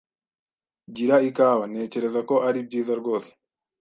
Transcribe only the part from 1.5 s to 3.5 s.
Ntekereza ko ari byiza rwose.